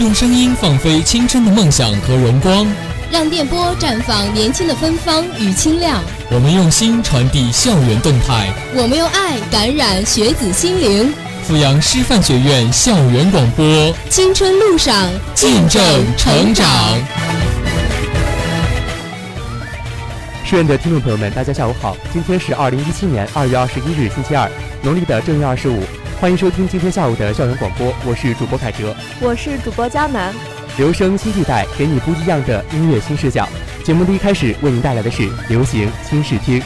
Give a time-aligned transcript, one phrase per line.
[0.00, 2.64] 用声音放飞青春的梦想和荣光，
[3.10, 6.00] 让电波绽放年轻的芬芳与清亮。
[6.30, 11.12] 我们用心传递校园动态，我们用爱感染学子心灵。
[11.48, 15.82] 阜阳师范学院校园广播，青春路上见证
[16.16, 16.64] 成长。
[20.44, 24.48] 师院的听众朋友们，大家下午好，今天是二零一七年二月二十一日，星期二，
[24.80, 25.82] 农历的正月二十五。
[26.20, 30.34] 欢迎收听今天下午的校园广播，我是主播凯哲，我是主播佳楠。
[30.76, 33.48] 留声新地带，给你不一样的音乐新视角。
[33.84, 36.60] 节目的一开始为您带来的是流行新视听。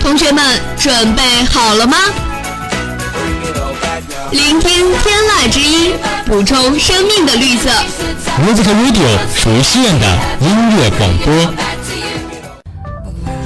[0.00, 1.96] 同学们准备好了吗？
[4.30, 4.70] 聆听
[5.02, 5.92] 天籁之音，
[6.26, 7.70] 补充生命的绿色。
[8.44, 10.06] Music Radio 属于西院的
[10.40, 11.54] 音乐广播。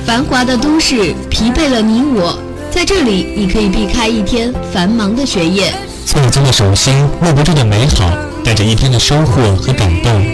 [0.05, 2.36] 繁华的都市疲惫了你我，
[2.70, 5.72] 在这里你可以避开一天繁忙的学业，
[6.05, 8.11] 错经的手心握不住的美好，
[8.44, 10.27] 带着一天的收获和感动。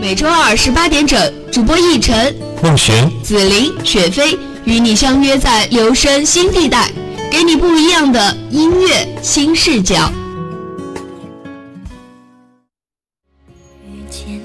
[0.00, 6.90] 每周二十八点整，主播逸晨、孟璇、紫菱、雪飞与你相约在留声新地带。
[7.32, 10.12] 给你不一样的音乐新视角。
[13.80, 14.38] 遇见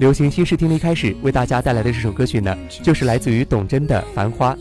[0.00, 4.54] 流行新视听的一开始为大家带来的这首歌曲呢，就是来自于董贞的《繁花》。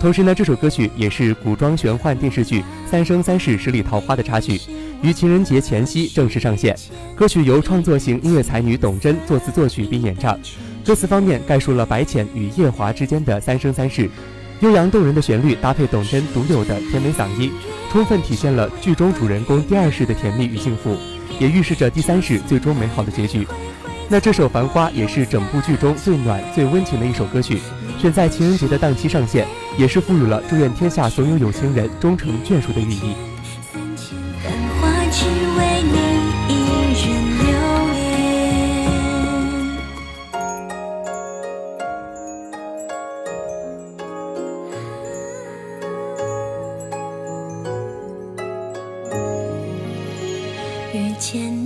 [0.00, 4.58] 同时呢，这首歌曲也是古装玄幻电视剧《三生三世十里桃花》的插曲，
[5.02, 6.74] 于情人节前夕正式上线。
[7.14, 10.38] 歌曲由创作型音乐才女董贞作词作曲并演唱。
[10.82, 14.08] 歌词方面概述了白浅与夜华之间的三生三世，
[14.60, 17.52] 悠扬动人的旋律搭配董贞独有的甜美嗓音。
[17.92, 20.96] 充分体现了剧中主人公第二世的甜蜜与幸福，
[21.38, 23.46] 也预示着第三世最终美好的结局。
[24.08, 27.60] 那这首《繁花》也是整部剧中最暖、最温情的一首歌曲，
[28.00, 29.46] 选在情人节的档期上线，
[29.76, 33.16] 也是赋予了祝愿天下所有有情人终成眷属的寓意。
[50.94, 51.65] 遇见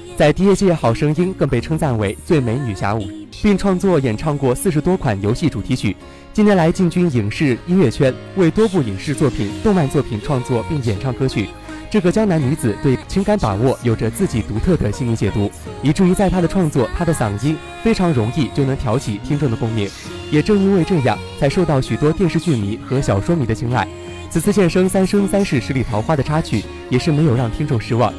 [0.21, 3.09] 在第一届好声音更被称赞为最美女侠舞，
[3.41, 5.97] 并创作演唱过四十多款游戏主题曲。
[6.31, 11.49] 近年来进军影视音乐圈，为多部影视作品、动漫作品创作并演唱歌曲。
[11.89, 15.49] 这个江南女子对情感把握有着自己独特的细腻解读，
[15.81, 19.89] 以至于在她的创作，她的嗓音非常容易就能挑起听众的共鸣。
[20.29, 23.87] 也正因为这样，才受到许多电视剧迷和小说迷的青睐。
[24.29, 28.13] 此次现身《三生三世十里桃花》的插曲，也是没有让听众失望。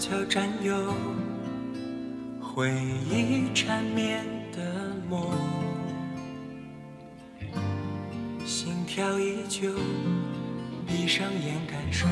[0.00, 0.94] 悄悄占有
[2.40, 2.72] 回
[3.10, 5.30] 忆缠绵的梦
[8.46, 9.70] 心跳依旧
[10.86, 12.06] 闭上眼感受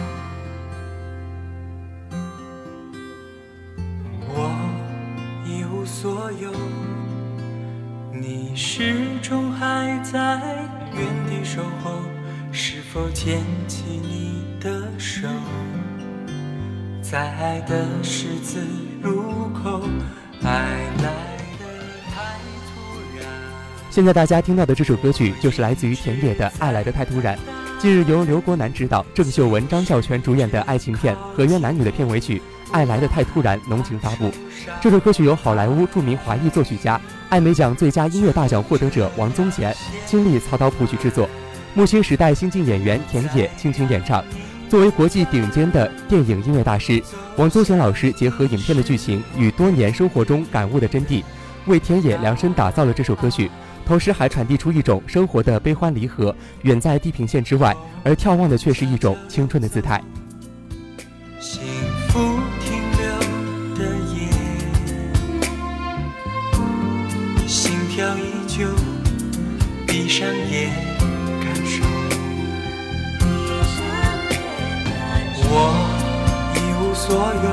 [4.29, 4.51] 我
[5.47, 6.53] 一无所有
[8.13, 12.03] 你始终还在原地守候
[12.53, 15.27] 是否牵起你的手
[17.11, 18.61] 在爱的十字
[19.01, 19.81] 路口，
[20.43, 20.51] 爱
[20.99, 21.65] 来的
[22.11, 23.27] 太突然。
[23.89, 27.35] 现在大家听到的这首歌曲，就是来自于田野的《爱来的太突然》。
[27.79, 34.31] 近日，由刘国南执导、郑秀文、张孝全主演的爱情片《合约男女》的片尾曲《爱来的太突然》浓情发布。
[34.79, 37.01] 这首歌曲由好莱坞著名华裔作曲家、
[37.31, 39.75] 艾美奖最佳音乐大奖获得者王宗贤
[40.05, 41.27] 亲力操刀谱曲制作，
[41.73, 44.23] 木星时代新晋演员田野倾情演唱。
[44.69, 47.03] 作为国际顶尖的电影音乐大师，
[47.39, 51.25] 王宗贤老师结合影片的剧情与多年生活中感悟的真谛，
[51.67, 53.51] 为田野量身打造了这首歌曲。
[53.87, 57.75] 同时还传递出一种生活的悲欢离合，远在地平线之外，
[58.05, 60.03] 而眺望的却是一种青春的姿态。
[77.09, 77.49] 所有，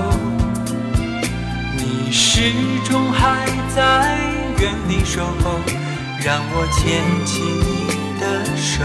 [1.77, 2.51] 你始
[2.83, 4.17] 终还在
[4.59, 5.61] 原地守候。
[6.21, 8.23] 让我牵起你的
[8.57, 8.83] 手，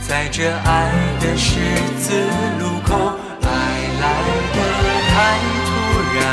[0.00, 0.90] 在这爱
[1.20, 1.60] 的十
[1.98, 2.14] 字
[2.58, 3.46] 路口，爱
[4.00, 4.04] 来
[4.54, 4.58] 的
[5.12, 5.14] 太
[5.66, 5.68] 突
[6.16, 6.24] 然，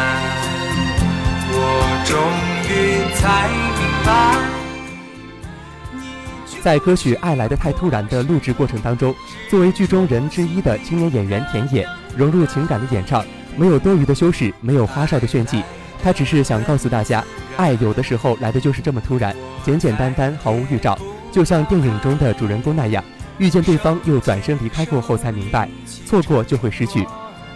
[1.51, 1.56] 我
[2.06, 2.15] 终
[2.69, 2.71] 于
[3.13, 4.52] 才明白。
[6.63, 9.13] 在歌曲《爱来的太突然》的录制过程当中，
[9.50, 13.21] 作为剧中人之一的青年演员田野，融入情感的演唱，
[13.57, 15.62] 没有多余的修饰，没有花哨的炫技，
[16.01, 17.21] 他只是想告诉大家。
[17.57, 20.98] 爱有的时候来的就是这么突然，简简单单，毫无预兆，
[21.33, 23.04] 就像电影中的主人公那样，
[23.39, 25.68] 遇见对方又转身离开过后才明白，
[26.06, 27.06] 错过就会失去。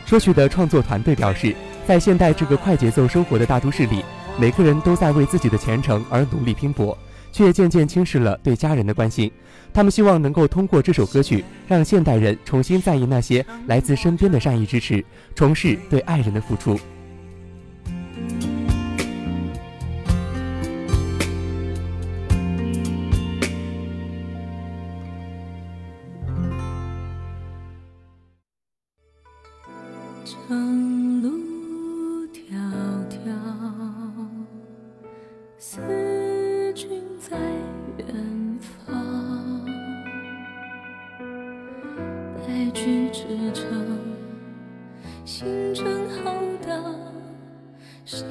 [0.09, 1.55] 歌曲的创作团队表示，
[1.87, 4.03] 在现代这个快节奏生活的大都市里，
[4.37, 6.97] 每个人都在为自己的前程而努力拼搏，
[7.37, 9.31] 却渐渐轻视了对家人的关心。
[9.71, 15.05] 他们希望能够通过这首歌曲，让现代人重新在意那些来自身边的善意支持，
[15.35, 16.79] 重视对爱人的付出。
[42.57, 43.23] 白驹之
[43.53, 43.99] 程，
[45.23, 45.45] 星
[45.75, 46.33] 辰浩
[46.65, 46.73] 大，
[48.03, 48.25] 心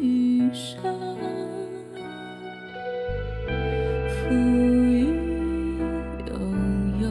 [0.00, 0.82] 欲余生。
[4.08, 5.78] 浮云
[6.26, 6.34] 悠
[7.00, 7.06] 悠，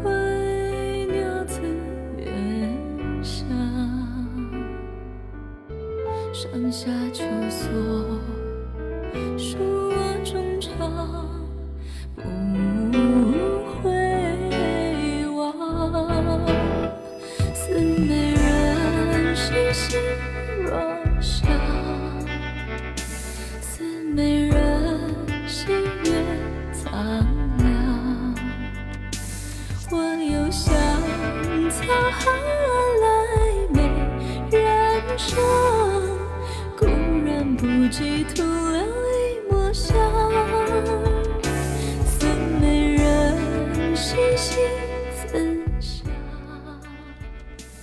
[0.00, 1.60] 归鸟自
[2.18, 2.24] 远
[3.20, 3.48] 乡，
[6.32, 8.05] 上下求索。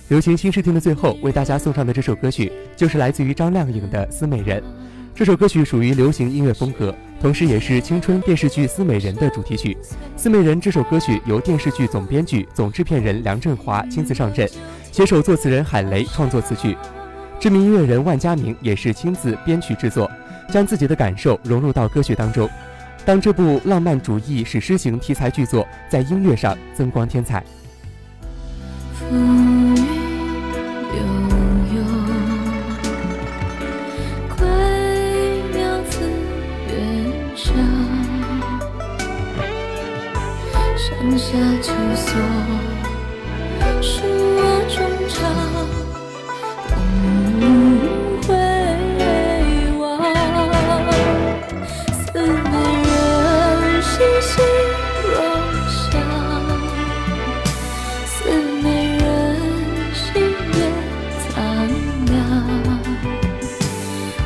[0.08, 4.60] 流行新视听的最后，为大家送上的这首歌曲，就是来自于张靓颖的《思美人》。
[5.14, 9.76] 这首歌曲属于流行音乐风格，同时也是青春电视剧《思美人》的主题曲。
[10.16, 14.48] 《思美人》这首歌曲由电视剧总编剧、总制片人梁振华亲自上阵，
[14.92, 16.76] 携手作词人海雷创作词曲，
[17.40, 20.10] 知名音乐人万家明也是亲自编曲制作，
[20.52, 22.48] 将自己的感受融入到歌曲当中。
[23.04, 27.44] 当这部浪漫主义史诗型题材剧作在音乐上增光添彩。
[41.16, 42.12] 下秋锁，
[43.80, 44.76] 是我衷
[45.08, 45.22] 肠，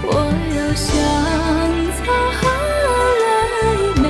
[0.02, 0.08] 我
[0.54, 0.88] 又想
[1.96, 1.98] 沧
[2.32, 2.40] 海
[3.22, 4.04] 来美。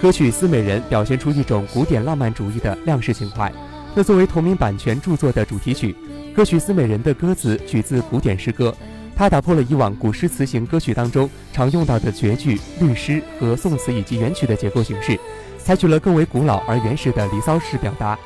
[0.00, 3.52] 歌曲《思美人》表现出一种古典浪漫主义的亮式情怀。
[3.94, 5.96] 那作为同名版权著作的主题曲，
[6.34, 8.72] 歌曲《思美人》的歌词取自古典诗歌，
[9.16, 15.18] 它打破了以往古诗词型歌曲当中常用到的绝句、律诗和宋词以及元曲的结构形式，
[15.58, 18.16] 采取了更为古老而原始的离骚式表达。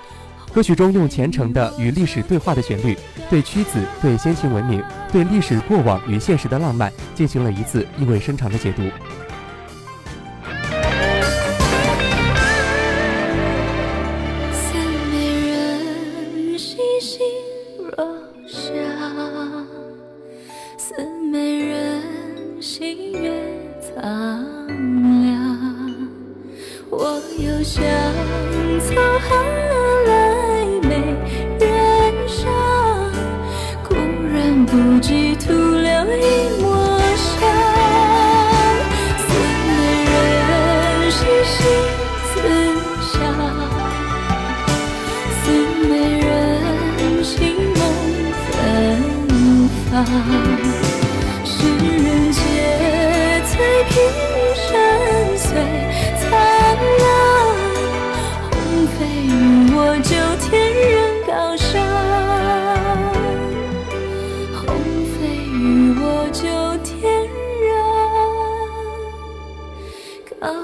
[0.53, 2.99] 歌曲中用虔诚的与历史对话的旋律，
[3.31, 4.83] 对屈子、对先秦文明、
[5.13, 8.83] 对历史过往与现实的浪漫进行了一次意味深长的解读。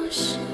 [0.07, 0.46] 就天人高尚。